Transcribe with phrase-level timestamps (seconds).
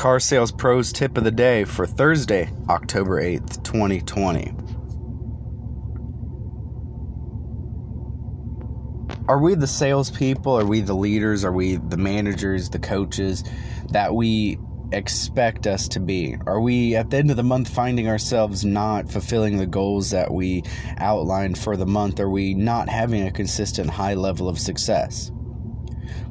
[0.00, 4.54] Car Sales Pros tip of the day for Thursday, October 8th, 2020.
[9.28, 10.58] Are we the salespeople?
[10.58, 11.44] Are we the leaders?
[11.44, 13.44] Are we the managers, the coaches
[13.90, 14.58] that we
[14.90, 16.34] expect us to be?
[16.46, 20.32] Are we at the end of the month finding ourselves not fulfilling the goals that
[20.32, 20.62] we
[20.96, 22.20] outlined for the month?
[22.20, 25.30] Are we not having a consistent high level of success?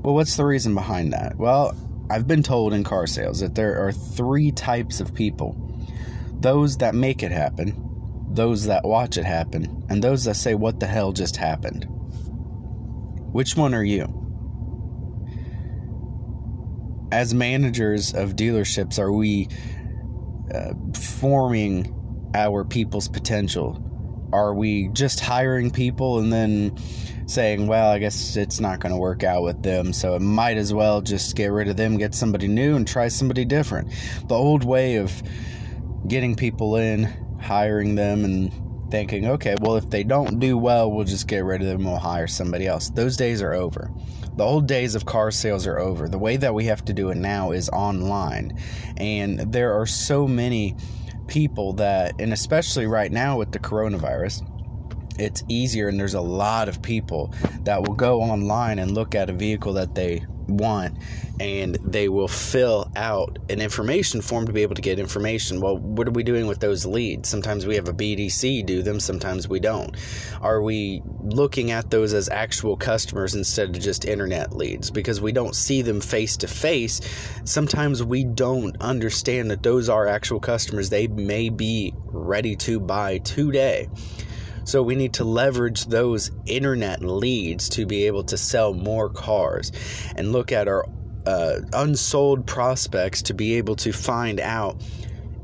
[0.02, 1.38] Well, what's the reason behind that?
[1.38, 1.76] Well,
[2.10, 5.56] I've been told in car sales that there are three types of people
[6.40, 7.76] those that make it happen,
[8.30, 11.86] those that watch it happen, and those that say, What the hell just happened?
[13.32, 14.16] Which one are you?
[17.12, 19.50] As managers of dealerships, are we
[20.54, 21.94] uh, forming
[22.34, 23.84] our people's potential?
[24.32, 26.78] Are we just hiring people and then
[27.30, 30.58] saying, well, I guess it's not going to work out with them, so it might
[30.58, 33.92] as well just get rid of them, get somebody new, and try somebody different?
[34.28, 35.22] The old way of
[36.08, 37.04] getting people in,
[37.40, 38.52] hiring them, and
[38.90, 41.98] thinking, okay, well, if they don't do well, we'll just get rid of them, we'll
[41.98, 42.90] hire somebody else.
[42.90, 43.92] Those days are over.
[44.36, 46.08] The old days of car sales are over.
[46.08, 48.58] The way that we have to do it now is online.
[48.98, 50.76] And there are so many
[51.28, 54.44] people that, and especially right now with the coronavirus,
[55.20, 59.30] it's easier and there's a lot of people that will go online and look at
[59.30, 60.98] a vehicle that they want
[61.40, 65.62] and they will fill out an information form to be able to get information.
[65.62, 67.30] Well, what are we doing with those leads?
[67.30, 69.96] Sometimes we have a BDC do them, sometimes we don't.
[70.42, 74.92] Are we looking at those as actual customers instead of just internet leads?
[74.92, 77.00] Because we don't see them face to face,
[77.46, 80.90] sometimes we don't understand that those are actual customers.
[80.90, 83.88] They may be ready to buy today.
[84.70, 89.72] So we need to leverage those internet leads to be able to sell more cars
[90.16, 90.86] and look at our
[91.26, 94.80] uh, unsold prospects to be able to find out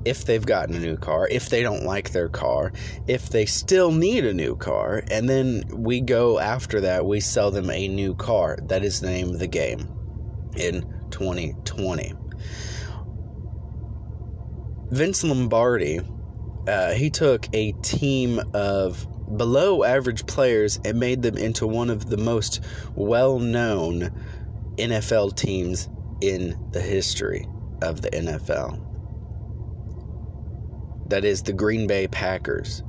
[0.06, 2.72] if they've gotten a new car, if they don't like their car,
[3.08, 7.50] if they still need a new car, and then we go after that, we sell
[7.50, 8.59] them a new car.
[8.68, 9.90] That is the name of the game
[10.56, 12.14] in 2020.
[14.91, 16.00] Vince Lombardi,
[16.68, 22.09] uh, he took a team of below average players and made them into one of
[22.09, 22.62] the most
[22.96, 24.12] well known
[24.78, 25.90] NFL teams
[26.22, 27.47] in the history
[27.81, 28.81] of the NFL.
[31.09, 32.84] That is the Green Bay Packers.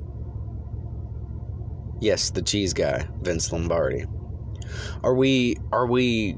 [2.01, 4.05] Yes, the cheese guy, Vince Lombardi.
[5.03, 6.37] Are we are we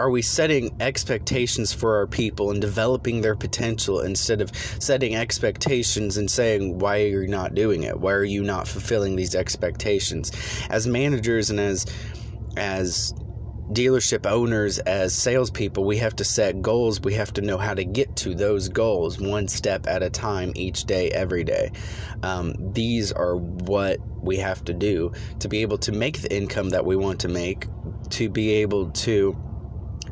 [0.00, 6.16] are we setting expectations for our people and developing their potential instead of setting expectations
[6.16, 8.00] and saying, why are you not doing it?
[8.00, 10.32] Why are you not fulfilling these expectations?
[10.70, 11.84] As managers and as,
[12.56, 13.12] as
[13.72, 17.02] dealership owners, as salespeople, we have to set goals.
[17.02, 20.52] We have to know how to get to those goals one step at a time,
[20.54, 21.72] each day, every day.
[22.22, 26.70] Um, these are what we have to do to be able to make the income
[26.70, 27.66] that we want to make,
[28.10, 29.36] to be able to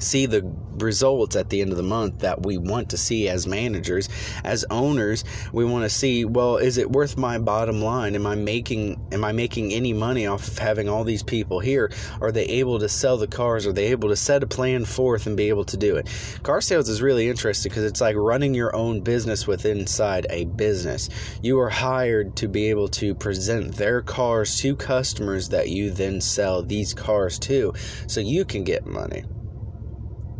[0.03, 0.42] see the
[0.78, 4.09] results at the end of the month that we want to see as managers
[4.44, 5.25] as owners.
[5.53, 8.14] We want to see well is it worth my bottom line?
[8.14, 11.91] Am i making am i making any money off of having all these people here?
[12.20, 13.66] Are they able to sell the cars?
[13.66, 16.08] Are they able to set a plan forth and be able to do it?
[16.42, 20.44] Car sales is really interesting because it's like running your own business within inside a
[20.44, 21.08] business.
[21.42, 26.20] You are hired to be able to present their cars to customers that you then
[26.20, 27.72] sell these cars to
[28.06, 29.25] so you can get money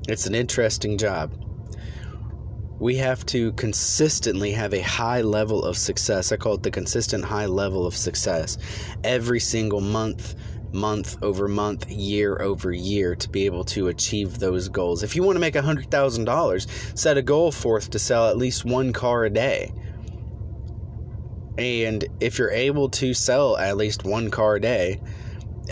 [0.09, 1.35] it's an interesting job.
[2.81, 6.33] We have to consistently have a high level of success.
[6.33, 8.57] I call it the consistent high level of success
[9.05, 10.35] every single month,
[10.73, 15.03] month over month, year over year to be able to achieve those goals.
[15.03, 18.93] If you want to make $100,000, set a goal forth to sell at least one
[18.93, 19.73] car a day.
[21.59, 25.01] And if you're able to sell at least one car a day,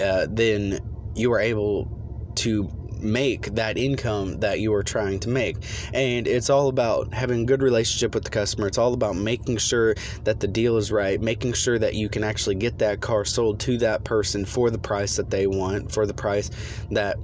[0.02, 0.80] uh, then
[1.14, 5.56] you are able to make that income that you are trying to make.
[5.92, 8.66] And it's all about having a good relationship with the customer.
[8.66, 9.94] It's all about making sure
[10.24, 13.60] that the deal is right, making sure that you can actually get that car sold
[13.60, 16.50] to that person for the price that they want, for the price
[16.90, 17.16] that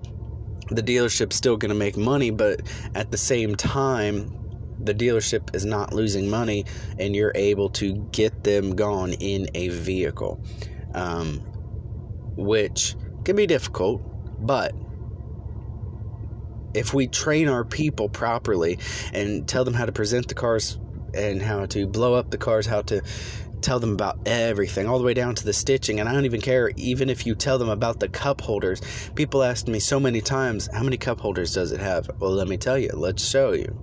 [0.68, 2.62] the dealership's still going to make money, but
[2.94, 4.38] at the same time,
[4.78, 6.64] the dealership is not losing money
[6.98, 10.42] and you're able to get them gone in a vehicle,
[10.94, 11.38] um,
[12.36, 14.02] which can be difficult,
[14.44, 14.74] but
[16.74, 18.78] if we train our people properly
[19.12, 20.78] and tell them how to present the cars
[21.14, 23.02] and how to blow up the cars, how to
[23.60, 26.00] tell them about everything, all the way down to the stitching.
[26.00, 28.80] And I don't even care, even if you tell them about the cup holders.
[29.14, 32.10] People ask me so many times, How many cup holders does it have?
[32.18, 33.78] Well, let me tell you, let's show you.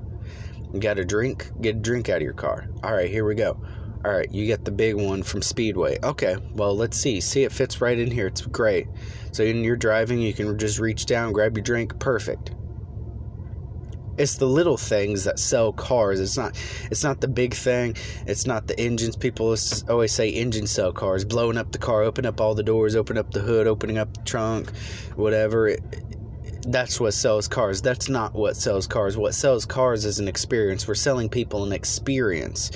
[0.73, 1.49] You got a drink?
[1.61, 2.67] Get a drink out of your car.
[2.83, 3.59] All right, here we go.
[4.05, 5.97] All right, you get the big one from Speedway.
[6.01, 7.19] Okay, well, let's see.
[7.19, 8.27] See, it fits right in here.
[8.27, 8.87] It's great.
[9.31, 11.99] So, when you're driving, you can just reach down, grab your drink.
[11.99, 12.51] Perfect.
[14.19, 16.19] It's the little things that sell cars.
[16.19, 16.61] It's not.
[16.91, 17.95] It's not the big thing.
[18.27, 19.15] It's not the engines.
[19.15, 19.55] People
[19.89, 21.23] always say engines sell cars.
[21.23, 24.13] Blowing up the car, open up all the doors, open up the hood, opening up
[24.13, 24.71] the trunk,
[25.15, 25.69] whatever.
[25.69, 25.81] It,
[26.63, 27.81] that's what sells cars.
[27.81, 29.15] That's not what sells cars.
[29.15, 30.87] What sells cars is an experience.
[30.87, 32.71] We're selling people an experience,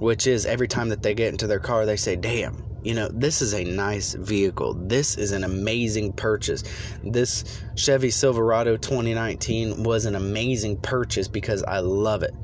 [0.00, 3.08] which is every time that they get into their car, they say, damn, you know,
[3.08, 4.74] this is a nice vehicle.
[4.74, 6.64] This is an amazing purchase.
[7.04, 12.34] This Chevy Silverado 2019 was an amazing purchase because I love it.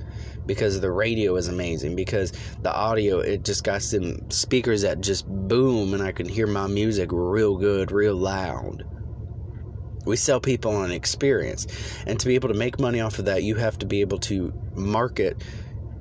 [0.47, 1.95] Because the radio is amazing.
[1.97, 2.33] Because
[2.63, 6.67] the audio, it just got some speakers that just boom, and I can hear my
[6.67, 8.85] music real good, real loud.
[10.07, 11.67] We sell people on experience.
[12.07, 14.19] And to be able to make money off of that, you have to be able
[14.21, 15.43] to market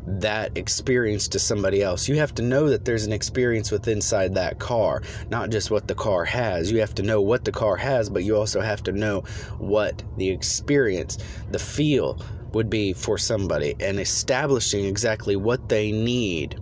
[0.08, 2.08] that experience to somebody else.
[2.08, 5.88] You have to know that there's an experience with inside that car, not just what
[5.88, 6.72] the car has.
[6.72, 9.22] You have to know what the car has, but you also have to know
[9.58, 11.18] what the experience,
[11.52, 12.22] the feel
[12.54, 16.60] would be for somebody and establishing exactly what they need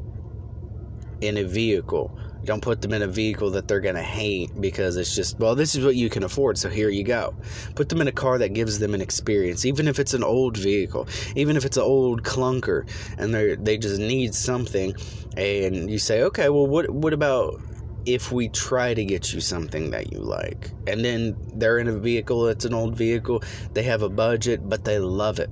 [1.21, 4.98] in a vehicle don't put them in a vehicle that they're going to hate because
[4.98, 7.34] it's just, well, this is what you can afford, so here you go.
[7.76, 10.58] Put them in a car that gives them an experience, even if it's an old
[10.58, 12.88] vehicle, even if it's an old clunker
[13.18, 14.94] and they they just need something
[15.38, 17.62] and you say, "Okay, well what what about
[18.06, 21.98] if we try to get you something that you like?" And then they're in a
[21.98, 23.44] vehicle that's an old vehicle,
[23.74, 25.50] they have a budget, but they love it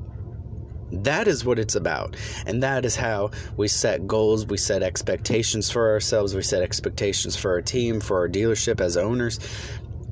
[0.93, 2.15] that is what it's about.
[2.45, 7.35] And that is how we set goals, we set expectations for ourselves, we set expectations
[7.35, 9.39] for our team, for our dealership as owners.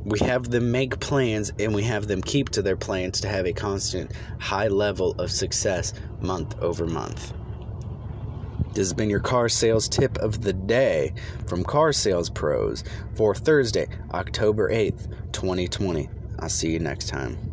[0.03, 3.45] We have them make plans and we have them keep to their plans to have
[3.45, 7.33] a constant high level of success month over month.
[8.73, 11.13] This has been your car sales tip of the day
[11.45, 12.85] from Car Sales Pros
[13.15, 16.09] for Thursday, October 8th, 2020.
[16.39, 17.50] I'll see you next time.